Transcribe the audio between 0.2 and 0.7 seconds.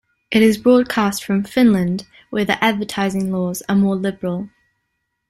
It is